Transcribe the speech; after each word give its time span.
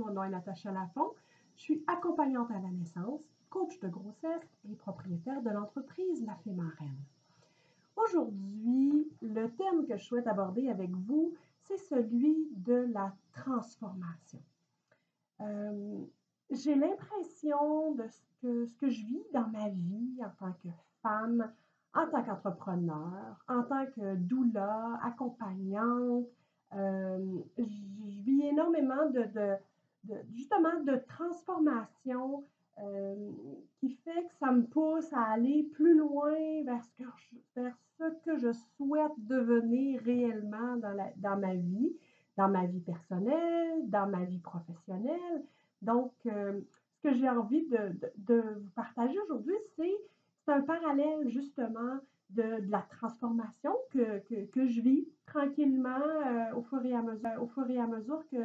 mon 0.00 0.12
nom 0.12 0.24
est 0.24 0.30
Natacha 0.30 0.72
Lafont. 0.72 1.12
Je 1.56 1.62
suis 1.62 1.84
accompagnante 1.86 2.50
à 2.50 2.58
la 2.58 2.70
naissance, 2.70 3.20
coach 3.50 3.78
de 3.80 3.88
grossesse 3.88 4.48
et 4.68 4.74
propriétaire 4.74 5.42
de 5.42 5.50
l'entreprise 5.50 6.24
La 6.24 6.34
Fée 6.36 6.52
Marraine. 6.52 7.02
Aujourd'hui, 7.96 9.10
le 9.20 9.48
thème 9.50 9.86
que 9.86 9.96
je 9.96 10.04
souhaite 10.04 10.26
aborder 10.26 10.70
avec 10.70 10.90
vous, 10.90 11.34
c'est 11.64 11.76
celui 11.76 12.48
de 12.56 12.88
la 12.92 13.12
transformation. 13.32 14.40
Euh, 15.42 15.98
j'ai 16.50 16.74
l'impression 16.74 17.94
de 17.94 18.06
ce 18.08 18.20
que, 18.40 18.66
ce 18.66 18.74
que 18.76 18.88
je 18.88 19.04
vis 19.04 19.24
dans 19.34 19.48
ma 19.48 19.68
vie 19.68 20.18
en 20.24 20.30
tant 20.38 20.52
que 20.62 20.68
femme, 21.02 21.52
en 21.94 22.06
tant 22.06 22.22
qu'entrepreneur, 22.22 23.44
en 23.48 23.62
tant 23.64 23.84
que 23.86 24.14
doula, 24.14 24.98
accompagnante, 25.02 26.26
euh, 26.74 27.18
je 27.58 28.22
vis 28.22 28.46
énormément 28.46 29.10
de, 29.10 29.56
justement 30.30 30.80
de 30.84 30.96
transformation 31.08 32.44
euh, 32.82 33.14
qui 33.78 33.90
fait 33.90 34.24
que 34.24 34.34
ça 34.38 34.52
me 34.52 34.62
pousse 34.62 35.12
à 35.12 35.32
aller 35.32 35.64
plus 35.74 35.96
loin 35.96 36.34
vers 36.64 36.82
ce 36.82 37.02
que 37.02 37.10
je, 37.16 37.60
vers 37.60 37.76
ce 37.98 38.04
que 38.24 38.38
je 38.38 38.52
souhaite 38.76 39.12
devenir 39.18 40.00
réellement 40.02 40.76
dans, 40.76 40.92
la, 40.92 41.10
dans 41.16 41.36
ma 41.36 41.54
vie, 41.54 41.92
dans 42.36 42.48
ma 42.48 42.66
vie 42.66 42.80
personnelle, 42.80 43.88
dans 43.88 44.06
ma 44.06 44.24
vie 44.24 44.38
professionnelle. 44.38 45.42
Donc, 45.82 46.12
euh, 46.26 46.60
ce 46.96 47.08
que 47.08 47.14
j'ai 47.14 47.28
envie 47.28 47.66
de, 47.68 47.92
de, 48.16 48.40
vous 48.40 48.70
partager 48.74 49.18
aujourd'hui, 49.20 49.56
c'est 49.76 50.52
un 50.52 50.62
parallèle 50.62 51.28
justement 51.28 51.98
de, 52.30 52.70
la 52.70 52.82
transformation 52.82 53.74
que, 53.90 54.20
que, 54.46 54.66
je 54.66 54.80
vis 54.80 55.08
tranquillement 55.26 56.00
euh, 56.00 56.54
au, 56.56 56.62
fur 56.62 56.84
et 56.84 56.94
à 56.94 57.02
mesure, 57.02 57.42
au 57.42 57.46
fur 57.46 57.68
et 57.68 57.78
à 57.78 57.86
mesure 57.86 58.22
que, 58.30 58.38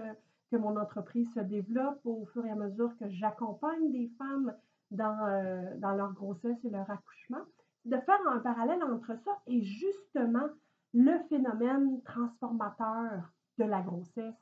que 0.52 0.58
mon 0.58 0.78
entreprise 0.78 1.32
se 1.34 1.40
développe, 1.40 2.00
au 2.06 2.26
fur 2.28 2.46
et 2.46 2.52
à 2.52 2.56
mesure 2.56 2.96
que 2.98 3.10
j'accompagne 3.10 3.92
des 3.92 4.10
femmes 4.18 4.54
dans, 4.92 5.18
euh, 5.28 5.78
dans 5.78 5.94
leur 5.94 6.14
grossesse 6.14 6.64
et 6.64 6.70
leur 6.70 6.90
accouchement, 6.90 7.44
de 7.86 7.98
faire 7.98 8.20
un 8.28 8.40
parallèle 8.40 8.84
entre 8.84 9.16
ça 9.24 9.40
et 9.48 9.62
justement 9.62 10.48
le 10.94 11.20
phénomène 11.30 12.02
transformateur 12.04 13.32
de 13.58 13.64
la 13.64 13.82
grossesse 13.82 14.36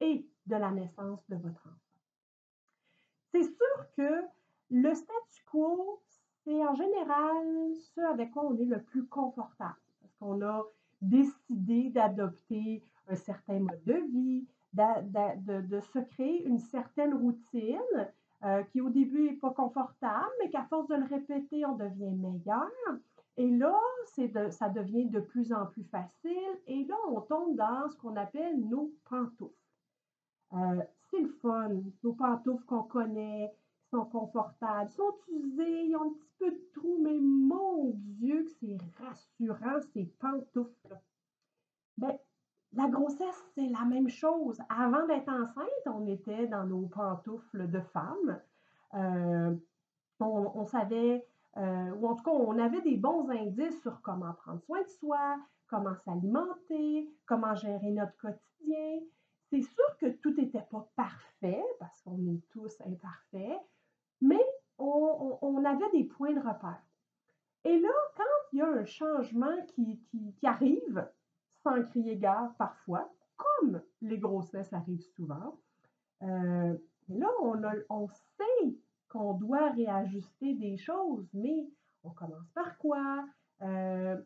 et 0.00 0.26
de 0.46 0.56
la 0.56 0.70
naissance 0.70 1.20
de 1.28 1.36
votre 1.36 1.66
enfant. 1.66 1.76
C'est 3.32 3.42
sûr 3.42 3.92
que 3.96 4.24
le 4.70 4.94
statu 4.94 5.44
quo, 5.46 6.00
c'est 6.44 6.64
en 6.66 6.74
général 6.74 7.74
ce 7.94 8.00
avec 8.00 8.30
quoi 8.30 8.44
on 8.46 8.56
est 8.56 8.64
le 8.64 8.82
plus 8.82 9.06
confortable, 9.06 9.76
parce 10.00 10.14
qu'on 10.16 10.42
a 10.42 10.64
décidé 11.00 11.90
d'adopter 11.90 12.82
un 13.08 13.14
certain 13.14 13.60
mode 13.60 13.84
de 13.84 13.94
vie, 14.10 14.46
de, 14.74 15.80
se 15.80 15.98
créer 15.98 16.44
une 16.44 16.58
certaine 16.58 17.14
routine 17.14 18.08
euh, 18.44 18.62
qui 18.64 18.80
au 18.80 18.90
début 18.90 19.30
n'est 19.30 19.36
pas 19.36 19.50
confortable, 19.50 20.30
mais 20.40 20.50
qu'à 20.50 20.64
force 20.64 20.88
de 20.88 20.94
le 20.94 21.06
répéter, 21.06 21.64
on 21.66 21.76
devient 21.76 22.14
meilleur. 22.14 22.70
Et 23.36 23.50
là, 23.50 23.78
de, 24.16 24.50
ça 24.50 24.68
devient 24.68 25.06
de 25.06 25.20
plus 25.20 25.52
en 25.52 25.66
plus 25.66 25.84
facile. 25.84 26.60
Et 26.66 26.84
là, 26.84 26.96
on 27.08 27.20
tombe 27.20 27.56
dans 27.56 27.88
ce 27.88 27.96
qu'on 27.96 28.16
appelle 28.16 28.60
nos 28.68 28.92
pantoufles. 29.08 29.54
Euh, 30.54 30.82
c'est 31.10 31.20
le 31.20 31.28
fun, 31.28 31.70
nos 32.02 32.12
pantoufles 32.14 32.64
qu'on 32.64 32.82
connaît, 32.82 33.52
sont 33.90 34.04
confortables, 34.04 34.90
sont 34.90 35.14
usées, 35.28 35.84
ils 35.86 35.96
ont 35.96 36.02
un 36.02 36.10
petit 36.10 36.32
peu 36.38 36.50
de 36.50 36.60
trous, 36.74 36.98
mais 37.02 37.18
mon 37.20 37.92
Dieu, 37.94 38.44
que 38.44 38.50
c'est 38.60 38.76
rassurant, 39.02 39.80
ces 39.92 40.04
pantoufles. 40.18 40.98
Ben, 41.96 42.18
la 42.74 42.88
grossesse, 42.88 43.44
c'est 43.54 43.68
la 43.68 43.84
même 43.84 44.08
chose. 44.08 44.60
Avant 44.68 45.06
d'être 45.06 45.28
enceinte, 45.28 45.86
on 45.86 46.06
était 46.06 46.46
dans 46.46 46.64
nos 46.64 46.86
pantoufles 46.86 47.70
de 47.70 47.80
femmes. 47.80 48.40
Euh, 48.94 49.54
on, 50.20 50.66
savait, 50.66 51.26
euh, 51.56 51.90
ou 51.92 52.08
en 52.08 52.14
tout 52.14 52.24
cas, 52.24 52.30
on 52.30 52.58
avait 52.58 52.82
des 52.82 52.96
bons 52.96 53.28
indices 53.30 53.80
sur 53.82 54.00
comment 54.02 54.32
prendre 54.32 54.60
soin 54.62 54.82
de 54.82 54.88
soi, 54.88 55.38
comment 55.68 55.94
s'alimenter, 56.04 57.08
comment 57.26 57.54
gérer 57.54 57.90
notre 57.90 58.16
quotidien. 58.16 59.00
C'est 59.50 59.62
sûr 59.62 59.96
que 59.98 60.06
tout 60.06 60.34
n'était 60.34 60.66
pas 60.70 60.88
parfait, 60.96 61.64
parce 61.78 62.02
qu'on 62.02 62.18
est 62.26 62.42
tous 62.50 62.80
imparfaits, 62.82 63.60
mais 64.20 64.44
on, 64.78 65.64
avait 65.64 65.90
des 65.92 66.04
points 66.04 66.32
de 66.32 66.40
repère. 66.40 66.82
Et 67.64 67.78
là, 67.78 67.88
quand 68.16 68.24
il 68.52 68.58
y 68.58 68.62
a 68.62 68.68
un 68.68 68.84
changement 68.84 69.56
qui, 69.74 70.00
arrive, 70.42 71.08
sans 71.68 71.82
crier 71.84 72.18
parfois, 72.58 73.12
comme 73.36 73.82
les 74.00 74.18
grossesses 74.18 74.72
arrivent 74.72 75.06
souvent, 75.14 75.58
euh, 76.22 76.74
là, 77.08 77.28
on, 77.42 77.60
on 77.90 78.08
sait 78.08 78.78
qu'on 79.08 79.34
doit 79.34 79.70
réajuster 79.70 80.54
des 80.54 80.76
choses, 80.76 81.28
mais 81.34 81.68
on 82.04 82.10
commence 82.10 82.50
par 82.54 82.76
quoi? 82.78 83.26
Euh, 83.62 84.16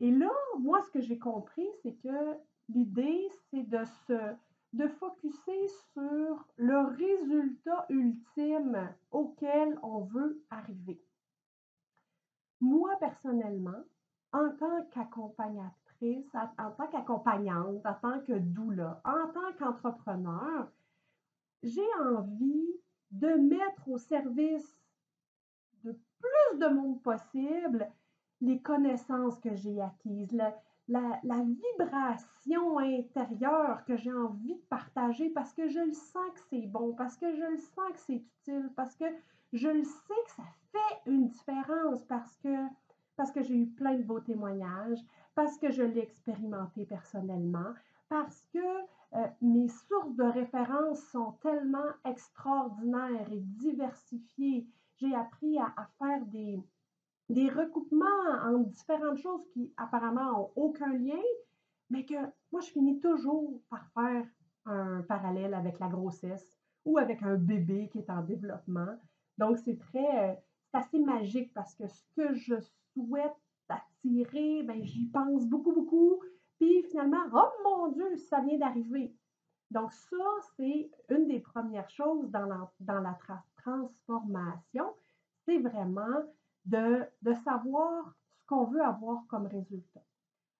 et 0.00 0.10
là, 0.10 0.30
moi, 0.58 0.80
ce 0.82 0.90
que 0.90 1.00
j'ai 1.00 1.18
compris, 1.18 1.66
c'est 1.82 1.94
que 1.94 2.36
l'idée, 2.68 3.28
c'est 3.50 3.62
de 3.62 3.84
se 4.06 4.34
de 4.72 4.88
focuser 4.88 5.68
sur 5.92 6.46
le 6.56 6.78
résultat 6.96 7.84
ultime 7.90 8.88
auquel 9.10 9.78
on 9.82 10.00
veut 10.00 10.42
arriver. 10.48 10.98
Moi, 12.62 12.90
personnellement, 12.98 13.84
en 14.32 14.48
tant 14.58 14.82
qu'accompagnatrice, 14.86 15.81
en 16.58 16.70
tant 16.72 16.86
qu'accompagnante, 16.88 17.84
en 17.86 17.94
tant 17.94 18.20
que 18.20 18.32
doula, 18.32 19.00
en 19.04 19.28
tant 19.32 19.52
qu'entrepreneur, 19.58 20.68
j'ai 21.62 21.86
envie 22.00 22.74
de 23.12 23.28
mettre 23.28 23.88
au 23.88 23.98
service 23.98 24.76
de 25.84 25.92
plus 25.92 26.58
de 26.58 26.66
monde 26.68 27.00
possible 27.02 27.88
les 28.40 28.60
connaissances 28.60 29.38
que 29.38 29.54
j'ai 29.54 29.80
acquises, 29.80 30.36
la, 30.88 31.20
vibration 31.22 32.78
intérieure 32.78 33.84
que 33.84 33.96
j'ai 33.96 34.12
envie 34.12 34.54
de 34.54 34.62
partager 34.68 35.30
parce 35.30 35.52
que 35.52 35.68
je 35.68 35.78
le 35.78 35.92
sens 35.92 36.30
que 36.34 36.40
c'est 36.50 36.66
bon, 36.66 36.94
parce 36.94 37.16
que 37.16 37.32
je 37.32 37.44
le 37.44 37.58
sens 37.58 37.92
que 37.92 38.00
c'est 38.00 38.14
utile, 38.14 38.70
parce 38.74 38.96
que 38.96 39.04
je 39.52 39.68
le 39.68 39.84
sais 39.84 40.22
que 40.26 40.30
ça 40.36 40.42
fait 40.72 41.10
une 41.10 41.28
différence, 41.28 42.02
parce 42.04 42.36
que, 42.38 42.66
parce 43.16 43.30
que 43.30 43.42
j'ai 43.42 43.54
eu 43.54 43.66
plein 43.66 43.94
de 43.94 44.02
beaux 44.02 44.20
témoignages, 44.20 44.98
parce 45.34 45.56
que 45.58 45.70
je 45.70 45.82
l'ai 45.82 46.00
expérimenté 46.00 46.84
personnellement, 46.84 47.72
parce 48.08 48.44
que 48.52 48.58
euh, 49.14 49.26
mes 49.40 49.68
sources 49.68 50.14
de 50.16 50.24
référence 50.24 51.00
sont 51.10 51.32
tellement 51.42 51.90
extraordinaires 52.04 53.30
et 53.32 53.40
diversifiées. 53.40 54.66
J'ai 54.96 55.14
appris 55.14 55.58
à 55.58 55.88
faire 55.98 56.24
des, 56.26 56.62
des 57.28 57.48
recoupements 57.48 58.06
en 58.42 58.58
différentes 58.58 59.18
choses 59.18 59.44
qui 59.52 59.72
apparemment 59.76 60.32
n'ont 60.32 60.50
aucun 60.56 60.92
lien, 60.92 61.22
mais 61.90 62.04
que 62.04 62.14
moi, 62.52 62.60
je 62.60 62.70
finis 62.70 63.00
toujours 63.00 63.60
par 63.70 63.86
faire 63.92 64.26
un 64.66 65.02
parallèle 65.02 65.54
avec 65.54 65.78
la 65.78 65.88
grossesse 65.88 66.58
ou 66.84 66.98
avec 66.98 67.22
un 67.22 67.36
bébé 67.36 67.88
qui 67.90 67.98
est 67.98 68.10
en 68.10 68.22
développement. 68.22 68.98
Donc, 69.38 69.58
c'est 69.58 69.78
très, 69.78 70.30
euh, 70.30 70.34
c'est 70.70 70.78
assez 70.78 70.98
magique 70.98 71.52
parce 71.54 71.74
que 71.74 71.86
ce 71.88 72.02
que 72.16 72.34
je 72.34 72.54
souhaite 72.94 73.36
attirer, 73.68 74.62
ben, 74.62 74.82
j'y 74.82 75.06
pense 75.06 75.46
beaucoup, 75.46 75.72
beaucoup. 75.72 76.20
Puis 76.58 76.82
finalement, 76.84 77.24
oh 77.32 77.50
mon 77.64 77.88
Dieu, 77.88 78.16
ça 78.16 78.40
vient 78.40 78.58
d'arriver. 78.58 79.14
Donc, 79.70 79.92
ça, 79.92 80.16
c'est 80.56 80.90
une 81.08 81.26
des 81.28 81.40
premières 81.40 81.88
choses 81.88 82.30
dans 82.30 82.44
la, 82.44 82.70
dans 82.80 83.00
la 83.00 83.18
transformation. 83.56 84.94
C'est 85.46 85.58
vraiment 85.58 86.22
de, 86.66 87.06
savoir 87.44 88.14
ce 88.34 88.46
qu'on 88.46 88.64
veut 88.64 88.82
avoir 88.82 89.26
comme 89.28 89.46
résultat. 89.46 90.02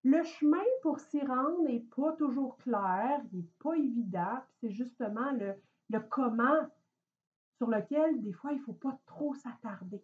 Le 0.05 0.23
chemin 0.25 0.65
pour 0.83 0.99
s'y 0.99 1.21
rendre 1.25 1.63
n'est 1.63 1.87
pas 1.95 2.13
toujours 2.13 2.57
clair, 2.57 3.21
il 3.33 3.41
n'est 3.41 3.51
pas 3.63 3.77
évident, 3.77 4.39
c'est 4.61 4.71
justement 4.71 5.31
le, 5.33 5.55
le, 5.91 6.01
comment 6.01 6.67
sur 7.59 7.69
lequel 7.69 8.21
des 8.23 8.33
fois 8.33 8.53
il 8.53 8.59
ne 8.59 8.65
faut 8.65 8.73
pas 8.73 8.99
trop 9.07 9.35
s'attarder. 9.35 10.03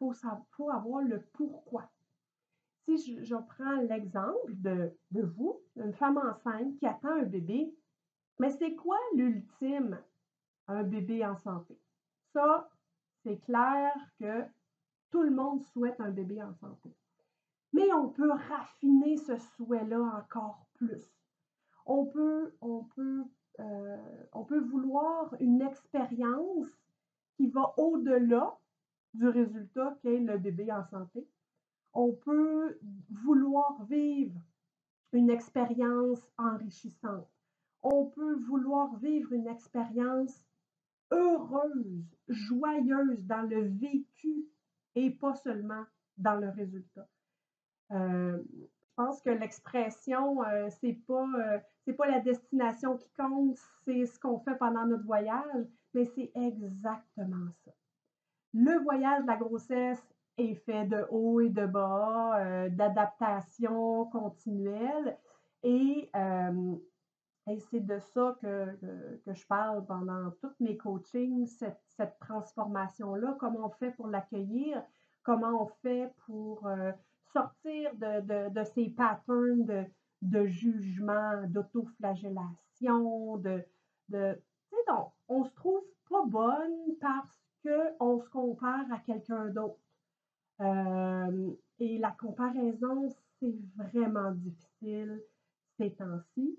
Il 0.00 0.12
faut, 0.56 0.70
avoir 0.70 1.02
le 1.02 1.20
je, 3.26 3.34
prends 3.34 3.80
l'exemple 3.88 4.52
de, 4.54 4.92
vous, 5.12 5.60
une 5.76 5.92
femme 5.92 6.18
enceinte 6.18 6.76
qui 6.78 6.86
attend 6.86 7.10
un 7.10 7.24
bébé, 7.24 7.74
mais 8.38 8.50
c'est 8.50 8.74
quoi 8.74 8.98
l'ultime, 9.14 9.98
un 10.68 10.82
bébé 10.82 11.24
en 11.24 11.36
santé? 11.36 11.78
Ça, 12.32 12.68
c'est 13.22 13.38
clair 13.38 13.92
que 14.18 14.44
tout 15.10 15.22
le 15.22 15.30
monde 15.30 15.62
souhaite 15.72 16.00
un 16.00 16.10
bébé 16.10 16.42
en 16.42 16.54
santé. 16.54 16.90
Mais 17.72 17.92
on 17.92 18.08
peut 18.08 18.30
raffiner 18.30 19.16
ce 19.16 19.36
souhait-là 19.36 20.00
encore 20.00 20.66
plus. 20.74 21.04
On 21.84 22.06
peut, 22.06 22.54
on 22.60 22.84
peut, 22.84 23.24
euh, 23.60 24.26
on 24.32 24.44
peut 24.44 24.60
vouloir 24.60 25.34
une 25.40 25.62
expérience 25.62 26.68
qui 27.36 27.48
va 27.48 27.74
au-delà 27.76 28.58
du 29.14 29.28
résultat 29.28 29.96
qu'est 30.02 30.18
le 30.18 30.38
bébé 30.38 30.72
en 30.72 30.84
santé. 30.84 31.26
On 31.98 32.12
peut 32.12 32.78
vouloir 33.24 33.82
vivre 33.84 34.38
une 35.14 35.30
expérience 35.30 36.20
enrichissante. 36.36 37.26
on 37.82 38.04
peut 38.06 38.34
vouloir 38.48 38.96
vivre 38.98 39.32
une 39.32 39.46
expérience 39.46 40.44
heureuse, 41.10 42.04
joyeuse 42.28 43.24
dans 43.24 43.48
le 43.48 43.62
vécu 43.62 44.44
et 44.94 45.10
pas 45.10 45.34
seulement 45.36 45.84
dans 46.18 46.34
le 46.34 46.50
résultat. 46.50 47.08
Euh, 47.92 48.42
je 48.52 48.94
pense 48.96 49.22
que 49.22 49.30
l'expression, 49.30 50.44
euh, 50.44 50.68
c'est 50.80 50.98
pas, 51.06 51.26
euh, 51.86 51.92
pas 51.94 52.10
la 52.10 52.20
destination 52.20 52.98
qui 52.98 53.10
compte, 53.16 53.58
c'est 53.86 54.04
ce 54.04 54.18
qu'on 54.18 54.40
fait 54.40 54.56
pendant 54.56 54.84
notre 54.84 55.04
voyage, 55.04 55.66
mais 55.94 56.04
c'est 56.04 56.30
exactement 56.34 57.50
ça. 57.64 57.72
Le 58.52 58.82
voyage 58.82 59.22
de 59.22 59.28
la 59.28 59.36
grossesse 59.36 60.15
est 60.38 60.54
fait 60.54 60.84
de 60.86 61.06
haut 61.10 61.40
et 61.40 61.48
de 61.48 61.66
bas, 61.66 62.68
d'adaptation 62.68 64.04
continuelle, 64.06 65.16
et 65.62 66.10
et 67.48 67.60
c'est 67.60 67.80
de 67.80 67.98
ça 68.00 68.36
que, 68.40 68.76
que, 69.24 69.32
je 69.32 69.46
parle 69.46 69.86
pendant 69.86 70.32
tous 70.40 70.52
mes 70.58 70.76
coachings, 70.76 71.46
cette, 71.46 71.80
cette 71.96 72.18
transformation-là, 72.18 73.36
comment 73.38 73.66
on 73.66 73.70
fait 73.70 73.92
pour 73.92 74.08
l'accueillir, 74.08 74.82
comment 75.22 75.62
on 75.62 75.66
fait 75.82 76.12
pour 76.26 76.66
euh, 76.66 76.90
sortir 77.32 77.94
de, 77.94 78.20
de, 78.22 78.48
de, 78.52 78.64
ces 78.64 78.88
patterns 78.88 79.64
de, 79.64 79.84
de 80.22 80.46
jugement, 80.46 81.44
d'autoflagellation, 81.46 83.36
de, 83.36 83.64
de 84.08 84.42
donc, 84.88 85.12
on 85.28 85.44
se 85.44 85.54
trouve 85.54 85.84
pas 86.10 86.24
bonne 86.26 86.96
parce 87.00 87.40
qu'on 87.62 88.20
se 88.20 88.28
compare 88.28 88.92
à 88.92 88.98
quelqu'un 88.98 89.46
d'autre. 89.46 89.78
Euh, 90.60 91.50
et 91.78 91.98
la 91.98 92.12
comparaison, 92.12 93.08
c'est 93.38 93.54
vraiment 93.76 94.32
difficile 94.32 95.22
ces 95.76 95.92
temps-ci 95.92 96.58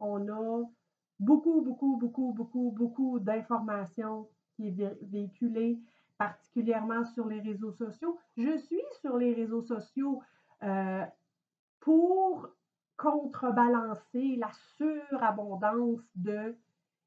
on 0.00 0.28
a 0.28 0.70
beaucoup, 1.18 1.62
beaucoup, 1.62 1.96
beaucoup, 1.96 2.32
beaucoup, 2.32 2.72
beaucoup 2.76 3.18
d'informations 3.20 4.28
qui 4.54 4.68
est 4.68 4.98
véhiculée, 5.02 5.78
particulièrement 6.18 7.04
sur 7.04 7.26
les 7.26 7.40
réseaux 7.40 7.72
sociaux. 7.72 8.18
Je 8.36 8.56
suis 8.58 8.82
sur 9.00 9.16
les 9.16 9.34
réseaux 9.34 9.62
sociaux 9.62 10.22
euh, 10.62 11.04
pour 11.80 12.48
contrebalancer 12.96 14.36
la 14.36 14.50
surabondance 14.76 16.00
de 16.14 16.56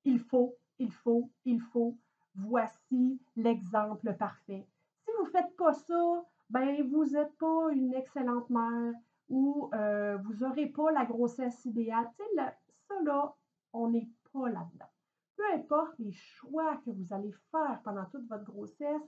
il 0.03 0.19
faut, 0.19 0.55
il 0.79 0.91
faut, 0.91 1.29
il 1.45 1.61
faut. 1.61 1.97
Voici 2.35 3.19
l'exemple 3.35 4.13
parfait. 4.13 4.67
Si 5.03 5.11
vous 5.17 5.25
ne 5.25 5.31
faites 5.31 5.55
ça, 5.73 6.25
ben 6.49 6.87
vous 6.89 7.05
n'êtes 7.05 7.37
pas 7.37 7.71
une 7.71 7.93
excellente 7.93 8.49
mère 8.49 8.93
ou 9.29 9.69
euh, 9.73 10.17
vous 10.17 10.33
n'aurez 10.35 10.67
pas 10.67 10.91
la 10.91 11.05
grossesse 11.05 11.65
idéale. 11.65 12.09
Tu 12.17 12.23
sais, 12.35 12.53
ça, 12.87 12.95
là, 13.03 13.35
on 13.73 13.89
n'est 13.89 14.09
pas 14.31 14.49
là-dedans. 14.49 14.89
Peu 15.35 15.43
importe 15.53 15.99
les 15.99 16.11
choix 16.11 16.77
que 16.77 16.91
vous 16.91 17.13
allez 17.13 17.33
faire 17.51 17.79
pendant 17.83 18.05
toute 18.05 18.27
votre 18.27 18.45
grossesse, 18.45 19.01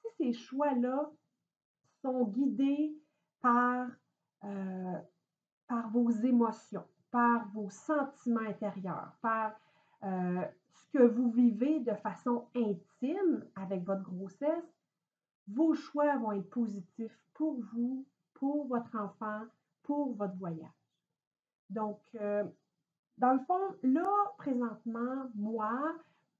si 0.00 0.08
ces 0.18 0.32
choix-là 0.32 1.10
sont 2.02 2.24
guidés 2.24 2.94
par, 3.40 3.88
euh, 4.44 4.98
par 5.66 5.90
vos 5.90 6.10
émotions, 6.10 6.84
par 7.10 7.48
vos 7.48 7.70
sentiments 7.70 8.40
intérieurs, 8.40 9.12
par 9.22 9.52
euh, 10.02 10.44
ce 10.72 10.98
que 10.98 11.02
vous 11.02 11.30
vivez 11.30 11.80
de 11.80 11.94
façon 11.94 12.46
intime 12.54 13.44
avec 13.54 13.84
votre 13.84 14.02
grossesse, 14.02 14.79
vos 15.52 15.74
choix 15.74 16.16
vont 16.18 16.32
être 16.32 16.50
positifs 16.50 17.18
pour 17.34 17.60
vous, 17.72 18.06
pour 18.34 18.66
votre 18.66 18.96
enfant, 18.96 19.42
pour 19.82 20.14
votre 20.14 20.36
voyage. 20.36 20.68
Donc, 21.68 22.00
euh, 22.16 22.44
dans 23.18 23.32
le 23.32 23.40
fond, 23.40 23.76
là, 23.82 24.08
présentement, 24.38 25.30
moi, 25.34 25.94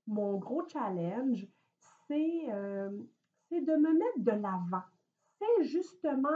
mon 0.07 0.39
gros 0.39 0.67
challenge, 0.69 1.47
c'est 2.07 2.45
euh, 2.51 2.91
de 3.51 3.77
me 3.77 3.93
mettre 3.93 4.19
de 4.19 4.43
l'avant. 4.43 4.85
C'est 5.39 5.65
justement 5.65 6.29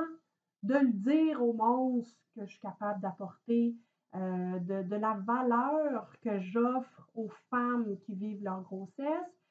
de 0.62 0.74
le 0.74 0.92
dire 0.92 1.42
au 1.42 1.52
monde 1.52 2.04
que 2.34 2.44
je 2.46 2.50
suis 2.50 2.60
capable 2.60 3.00
d'apporter, 3.00 3.76
euh, 4.14 4.58
de, 4.60 4.96
la 4.96 5.14
valeur 5.14 6.10
que 6.20 6.40
j'offre 6.40 7.08
aux 7.14 7.28
femmes 7.50 7.98
qui 8.00 8.14
vivent 8.14 8.42
leur 8.42 8.62
grossesse. 8.62 9.44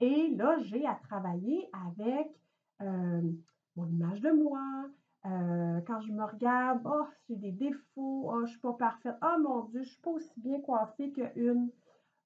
Et 0.00 0.28
là, 0.36 0.58
j'ai 0.60 0.86
à 0.86 0.94
travailler 0.94 1.68
avec 1.86 2.28
mon 2.80 3.86
image 3.86 4.20
de 4.20 4.30
moi, 4.30 4.60
euh, 5.26 5.80
quand 5.86 6.00
je 6.00 6.12
me 6.12 6.24
regarde, 6.24 6.80
oh, 6.86 7.06
j'ai 7.28 7.36
des 7.36 7.52
défauts, 7.52 8.30
oh, 8.30 8.38
je 8.38 8.42
ne 8.42 8.46
suis 8.46 8.60
pas 8.60 8.72
parfaite, 8.72 9.16
oh 9.22 9.38
mon 9.40 9.64
Dieu, 9.64 9.82
je 9.82 9.86
ne 9.86 9.90
suis 9.90 10.00
pas 10.00 10.10
aussi 10.10 10.40
bien 10.40 10.60
coiffée 10.60 11.12
qu'une. 11.12 11.70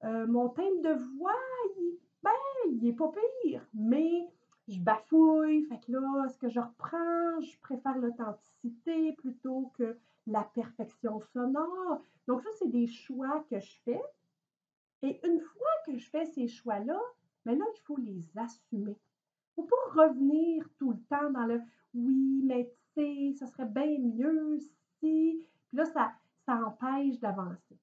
Euh, 0.03 0.27
mon 0.27 0.49
thème 0.49 0.81
de 0.81 0.93
voix, 1.17 1.33
il, 1.77 1.97
ben, 2.23 2.31
il 2.69 2.87
est 2.87 2.93
pas 2.93 3.11
pire, 3.43 3.65
mais 3.73 4.29
je 4.67 4.79
bafouille. 4.79 5.65
Fait 5.65 5.79
que 5.79 5.91
là, 5.91 6.27
ce 6.29 6.37
que 6.37 6.49
je 6.49 6.59
reprends, 6.59 7.41
je 7.41 7.59
préfère 7.61 7.97
l'authenticité 7.97 9.13
plutôt 9.13 9.71
que 9.77 9.97
la 10.27 10.43
perfection 10.43 11.19
sonore. 11.33 12.01
Donc, 12.27 12.41
ça, 12.41 12.49
c'est 12.59 12.71
des 12.71 12.87
choix 12.87 13.45
que 13.49 13.59
je 13.59 13.79
fais. 13.83 14.01
Et 15.01 15.19
une 15.27 15.39
fois 15.39 15.67
que 15.85 15.97
je 15.97 16.09
fais 16.09 16.25
ces 16.25 16.47
choix-là, 16.47 16.99
maintenant, 17.45 17.67
il 17.75 17.81
faut 17.81 17.97
les 17.97 18.25
assumer. 18.37 18.97
Faut 19.55 19.63
pas 19.63 20.03
revenir 20.03 20.67
tout 20.77 20.91
le 20.91 20.99
temps 21.09 21.29
dans 21.31 21.45
le 21.45 21.61
oui, 21.93 22.41
mais 22.43 22.71
ça 23.33 23.45
serait 23.47 23.65
bien 23.65 23.99
mieux 23.99 24.57
si. 24.59 24.71
Puis 24.99 25.45
là, 25.73 25.85
ça, 25.85 26.11
ça 26.45 26.55
empêche 26.65 27.19
d'avancer. 27.19 27.77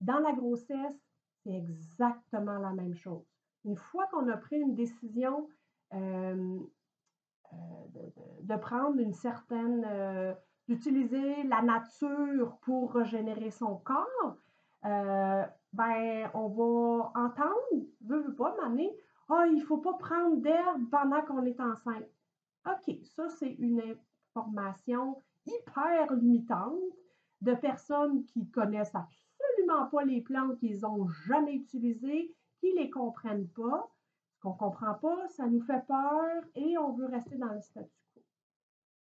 Dans 0.00 0.18
la 0.18 0.32
grossesse, 0.32 0.98
c'est 1.42 1.54
exactement 1.54 2.58
la 2.58 2.72
même 2.72 2.94
chose. 2.94 3.24
Une 3.64 3.76
fois 3.76 4.06
qu'on 4.06 4.28
a 4.28 4.36
pris 4.36 4.56
une 4.56 4.74
décision 4.74 5.48
euh, 5.94 6.58
euh, 7.52 7.56
de, 8.42 8.56
prendre 8.56 8.98
une 9.00 9.12
certaine, 9.12 9.84
euh, 9.86 10.34
d'utiliser 10.68 11.42
la 11.44 11.62
nature 11.62 12.56
pour 12.62 12.94
régénérer 12.94 13.50
son 13.50 13.76
corps, 13.76 14.36
ben, 14.82 16.30
on 16.32 16.48
va 16.48 17.12
entendre, 17.14 17.86
veut, 18.02 18.20
veut 18.20 18.34
pas, 18.34 18.56
m'amener, 18.56 18.90
ah, 19.28 19.46
il 19.46 19.56
ne 19.56 19.64
faut 19.64 19.78
pas 19.78 19.94
prendre 19.94 20.36
d'herbe 20.38 20.88
pendant 20.90 21.22
qu'on 21.22 21.44
est 21.44 21.60
enceinte. 21.60 22.08
OK, 22.66 22.96
ça, 23.04 23.28
c'est 23.28 23.52
une 23.58 23.82
information 24.34 25.22
hyper 25.46 26.12
limitante 26.14 26.78
de 27.40 27.54
personnes 27.54 28.24
qui 28.24 28.48
connaissent 28.50 28.94
absolument 28.94 29.86
pas 29.86 30.04
les 30.04 30.20
plantes 30.20 30.58
qu'ils 30.58 30.80
n'ont 30.80 31.08
jamais 31.26 31.54
utilisées, 31.54 32.34
qui 32.60 32.72
ne 32.72 32.80
les 32.80 32.90
comprennent 32.90 33.48
pas. 33.48 33.90
Ce 34.34 34.40
qu'on 34.40 34.52
ne 34.52 34.58
comprend 34.58 34.94
pas, 34.94 35.28
ça 35.28 35.46
nous 35.46 35.60
fait 35.60 35.84
peur 35.86 36.44
et 36.54 36.78
on 36.78 36.92
veut 36.92 37.06
rester 37.06 37.36
dans 37.36 37.52
le 37.52 37.60
statu 37.60 37.90
quo. 38.14 38.22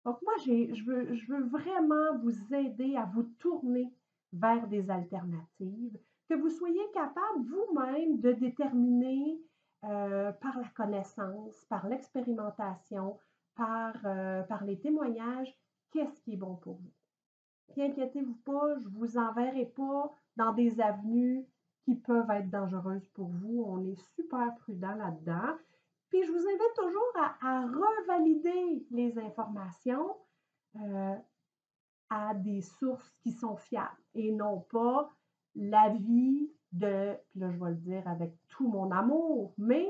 Donc, 0.06 0.22
moi, 0.22 0.34
je 0.46 0.84
veux, 0.84 1.14
je 1.14 1.32
veux 1.32 1.44
vraiment 1.44 2.18
vous 2.20 2.54
aider 2.54 2.96
à 2.96 3.06
vous 3.06 3.24
tourner 3.40 3.92
vers 4.34 4.68
des 4.68 4.90
alternatives, 4.90 5.98
que 6.30 6.36
vous 6.36 6.50
soyez 6.50 6.82
capable 6.94 7.46
vous-même 7.46 8.20
de 8.20 8.34
déterminer 8.34 9.40
euh, 9.86 10.32
par 10.34 10.60
la 10.60 10.68
connaissance, 10.70 11.66
par 11.70 11.88
l'expérimentation, 11.88 13.20
par, 13.56 13.94
euh, 14.06 14.44
par 14.44 14.64
les 14.64 14.80
témoignages, 14.80 15.56
qu'est-ce 15.92 16.20
qui 16.22 16.34
est 16.34 16.38
bon 16.38 16.56
pour 16.56 16.76
vous? 16.76 16.92
Puis 17.70 17.82
inquiétez-vous 17.82 18.38
pas, 18.46 18.76
je 18.80 18.88
ne 18.88 18.94
vous 18.94 19.18
enverrai 19.18 19.66
pas 19.66 20.12
dans 20.38 20.54
des 20.54 20.80
avenues 20.82 21.46
qui 21.84 21.96
peuvent 21.96 22.30
être 22.32 22.50
dangereuses 22.50 23.08
pour 23.10 23.28
vous. 23.28 23.64
On 23.68 23.84
est 23.86 24.02
super 24.16 24.56
prudent 24.56 24.96
là-dedans. 24.96 25.56
Puis 26.10 26.24
je 26.24 26.32
vous 26.32 26.38
invite 26.48 26.74
toujours 26.76 27.36
à, 27.42 27.62
revalider 27.68 28.88
les 28.92 29.18
informations 29.20 30.16
euh, 30.78 31.16
à 32.10 32.34
des 32.34 32.62
sources 32.62 33.10
qui 33.22 33.32
sont 33.32 33.56
fiables 33.56 34.02
et 34.14 34.32
non 34.32 34.62
pas 34.62 35.12
l'avis 35.56 36.52
de, 36.72 37.16
puis 37.30 37.40
là 37.40 37.52
je 37.52 37.58
vais 37.58 37.70
le 37.70 37.76
dire 37.76 38.08
avec 38.08 38.34
tout 38.50 38.68
mon 38.68 38.92
amour, 38.92 39.54
mais 39.58 39.90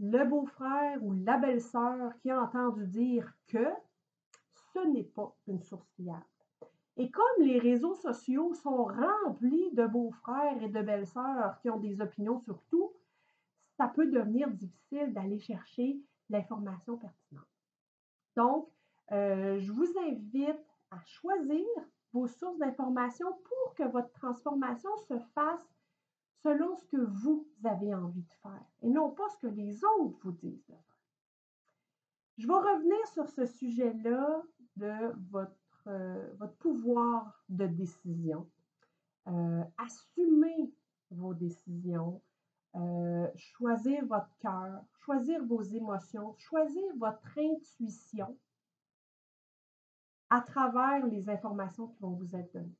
le 0.00 0.24
beau-frère 0.24 1.02
ou 1.02 1.12
la 1.12 1.38
belle-sœur 1.38 2.12
qui 2.20 2.30
a 2.30 2.42
entendu 2.42 2.86
dire 2.86 3.32
que 3.46 3.66
ce 4.72 4.80
n'est 4.86 5.04
pas 5.04 5.34
une 5.46 5.62
source 5.62 5.88
fiable. 5.96 6.24
Et 6.98 7.10
comme 7.10 7.24
les 7.40 7.58
réseaux 7.58 7.94
sociaux 7.94 8.54
sont 8.54 8.84
remplis 8.84 9.70
de 9.72 9.86
beaux-frères 9.86 10.62
et 10.62 10.68
de 10.68 10.82
belles-sœurs 10.82 11.58
qui 11.60 11.70
ont 11.70 11.78
des 11.78 12.00
opinions 12.00 12.38
sur 12.40 12.62
tout, 12.70 12.92
ça 13.76 13.88
peut 13.88 14.06
devenir 14.06 14.50
difficile 14.50 15.12
d'aller 15.12 15.38
chercher 15.38 16.00
l'information 16.30 16.96
pertinente. 16.96 17.46
Donc, 18.34 18.68
euh, 19.12 19.58
je 19.60 19.72
vous 19.72 19.88
invite 19.98 20.66
à 20.90 21.02
choisir 21.04 21.66
vos 22.12 22.26
sources 22.26 22.58
d'information 22.58 23.26
pour 23.44 23.74
que 23.74 23.84
votre 23.84 24.10
transformation 24.12 24.90
se 25.08 25.18
fasse 25.34 25.75
selon 26.42 26.76
ce 26.76 26.84
que 26.86 26.96
vous 26.98 27.46
avez 27.64 27.94
envie 27.94 28.22
de 28.22 28.32
faire 28.42 28.64
et 28.82 28.88
non 28.90 29.10
pas 29.10 29.28
ce 29.30 29.38
que 29.38 29.46
les 29.48 29.84
autres 29.84 30.18
vous 30.22 30.32
disent 30.32 30.64
de 30.68 30.74
faire. 30.74 30.98
Je 32.38 32.46
vais 32.46 32.54
revenir 32.54 33.06
sur 33.08 33.28
ce 33.28 33.46
sujet-là 33.46 34.42
de 34.76 35.12
votre, 35.30 35.56
euh, 35.88 36.28
pouvoir 36.60 37.42
de 37.48 37.66
décision. 37.66 38.48
euh, 39.28 39.64
assumer 39.78 40.72
vos 41.10 41.34
décisions, 41.34 42.22
euh, 42.76 43.28
choisir 43.36 44.04
votre 44.06 44.36
cœur, 44.38 44.84
choisir 44.98 45.44
vos 45.44 45.62
émotions, 45.62 46.34
choisir 46.38 46.84
votre 46.98 47.38
intuition 47.38 48.38
à 50.30 50.40
travers 50.40 51.06
les 51.06 51.28
informations 51.28 51.88
qui 51.88 52.00
vont 52.00 52.12
vous 52.12 52.36
être 52.36 52.52
données. 52.52 52.76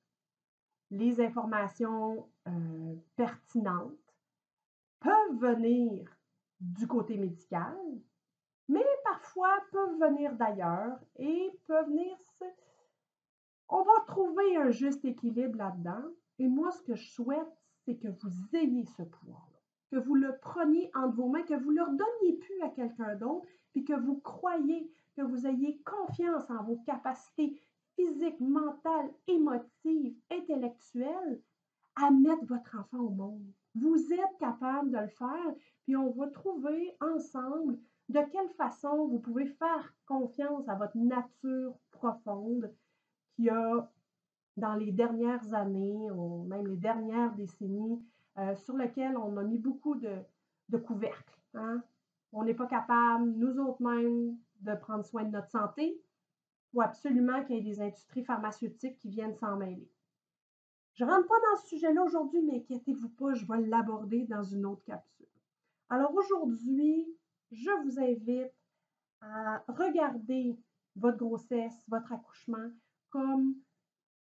Les 0.91 1.21
informations 1.21 2.29
euh, 2.47 2.95
pertinentes 3.17 4.15
peuvent 5.01 5.39
venir 5.39 6.17
du 6.61 6.87
côté 6.87 7.17
médical, 7.19 7.77
mais 8.69 8.85
parfois 9.05 9.59
peuvent 9.73 9.99
venir 10.01 10.35
d'ailleurs 10.35 10.99
et 11.17 11.51
peuvent 11.67 11.87
venir. 11.87 12.17
On 13.69 13.83
va 13.83 14.05
trouver 14.07 14.57
un 14.57 14.71
juste 14.71 15.05
équilibre 15.05 15.59
là-dedans. 15.59 16.05
Et 16.39 16.47
moi, 16.47 16.71
ce 16.71 16.83
que 16.83 16.95
je 16.95 17.11
souhaite, 17.11 17.57
c'est 17.85 17.97
que 17.97 18.09
vous 18.09 18.57
ayez 18.57 18.85
ce 18.85 19.03
pouvoir-là, 19.03 19.59
que 19.91 19.97
vous 19.97 20.15
le 20.15 20.39
preniez 20.39 20.91
entre 20.95 21.17
vos 21.17 21.29
mains, 21.29 21.43
que 21.43 21.55
vous 21.55 21.73
ne 21.73 21.79
le 21.79 21.85
redonniez 21.85 22.39
plus 22.39 22.63
à 22.63 22.69
quelqu'un 22.69 23.15
d'autre, 23.17 23.47
puis 23.73 23.85
que 23.85 23.95
vous 23.95 24.19
croyez, 24.21 24.91
que 25.17 25.23
vous 25.23 25.47
ayez 25.47 25.81
confiance 25.83 26.49
en 26.51 26.63
vos 26.63 26.77
capacités 26.87 27.61
physiques, 27.97 28.41
mentales, 28.41 29.11
émotives, 29.27 30.15
intellectuelles 30.31 31.41
à 31.97 32.11
mettre 32.11 32.45
votre 32.45 32.79
enfant 32.79 32.99
au 32.99 33.11
monde. 33.11 33.47
Vous 33.75 34.13
êtes 34.13 34.39
capable 34.39 34.91
de 34.91 34.99
le 34.99 35.09
faire, 35.09 35.55
puis 35.83 35.97
on 35.97 36.11
va 36.13 36.29
trouver 36.29 36.97
ensemble 37.01 37.79
de 38.09 38.21
quelle 38.31 38.49
façon 38.51 39.09
vous 39.09 39.19
pouvez 39.19 39.47
faire 39.47 39.95
confiance 40.07 40.69
à 40.69 40.75
votre 40.77 40.97
nature 40.97 41.75
profonde 41.91 42.73
qui 43.35 43.51
a, 43.51 43.91
dans 44.57 44.75
les 44.75 44.93
dernières 44.93 45.53
années, 45.53 46.11
ou 46.11 46.45
même 46.45 46.67
les 46.67 46.77
dernières 46.77 47.35
décennies, 47.35 48.03
euh, 48.39 48.55
sur 48.57 48.77
lequel 48.77 49.17
on 49.17 49.37
a 49.37 49.43
mis 49.43 49.59
beaucoup 49.59 49.97
de, 49.97 50.17
de 50.69 50.79
couvercles. 50.79 51.39
Hein. 51.55 51.83
On 52.33 52.45
n'est 52.45 52.55
pas 52.55 52.67
capable, 52.67 53.31
nous 53.33 53.59
autres 53.59 53.83
mêmes, 53.83 54.37
de 54.61 54.75
prendre 54.75 55.05
soin 55.05 55.25
de 55.25 55.31
notre 55.31 55.51
santé. 55.51 56.01
Absolument 56.81 57.45
qu'il 57.45 57.57
y 57.57 57.59
ait 57.59 57.63
des 57.63 57.81
industries 57.81 58.25
pharmaceutiques 58.25 58.99
qui 58.99 59.09
viennent 59.09 59.35
s'en 59.37 59.57
mêler. 59.57 59.91
Je 60.95 61.05
ne 61.05 61.11
rentre 61.11 61.29
pas 61.29 61.41
dans 61.51 61.61
ce 61.61 61.69
sujet-là 61.69 62.03
aujourd'hui, 62.03 62.43
mais 62.43 62.57
inquiétez-vous 62.57 63.11
pas, 63.11 63.35
je 63.35 63.45
vais 63.47 63.61
l'aborder 63.67 64.25
dans 64.25 64.43
une 64.43 64.65
autre 64.67 64.85
capsule. 64.85 65.27
Alors 65.89 66.15
aujourd'hui, 66.15 67.07
je 67.51 67.71
vous 67.85 68.01
invite 68.01 68.53
à 69.21 69.63
regarder 69.69 70.59
votre 70.97 71.19
grossesse, 71.19 71.85
votre 71.89 72.13
accouchement 72.13 72.71
comme 73.11 73.55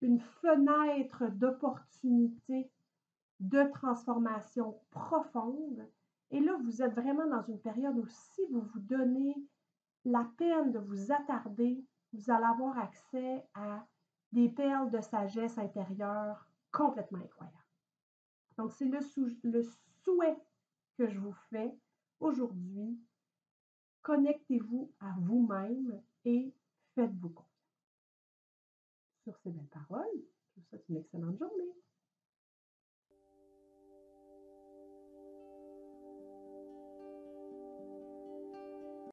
une 0.03 0.21
fenêtre 0.21 1.29
d'opportunité 1.31 2.71
de 3.41 3.63
transformation 3.73 4.81
profonde. 4.91 5.89
Et 6.31 6.41
là, 6.41 6.57
vous 6.65 6.83
êtes 6.83 6.95
vraiment 6.95 7.27
dans 7.29 7.43
une 7.43 7.61
période 7.61 7.97
où 7.97 8.07
si 8.09 8.43
vous 8.51 8.61
vous 8.61 8.81
donnez 8.81 9.37
la 10.05 10.29
peine 10.37 10.73
de 10.73 10.79
vous 10.79 11.13
attarder, 11.13 11.85
vous 12.17 12.31
allez 12.31 12.45
avoir 12.45 12.79
accès 12.79 13.45
à 13.55 13.87
des 14.33 14.49
perles 14.49 14.91
de 14.91 15.01
sagesse 15.01 15.59
intérieure 15.59 16.49
complètement 16.73 17.19
incroyables. 17.19 17.57
Donc, 18.59 18.73
c'est 18.73 18.87
le, 18.87 19.63
souhait 20.03 20.39
que 20.97 21.09
je 21.09 21.19
vous 21.19 21.35
fais 21.51 21.75
aujourd'hui 22.21 22.99
Connectez-vous 24.07 24.93
à 25.01 25.17
vous-même 25.19 26.01
et 26.25 26.55
faites-vous 26.95 27.31
confiance. 27.31 27.51
Sur 29.25 29.37
ces 29.39 29.51
belles 29.51 29.67
paroles, 29.67 30.07
je 30.15 30.61
vous 30.61 30.67
souhaite 30.69 30.89
une 30.89 30.99
excellente 30.99 31.37
journée. 31.37 31.75